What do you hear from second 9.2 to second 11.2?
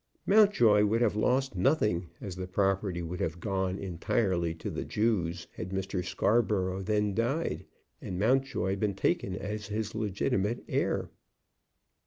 as his legitimate heir.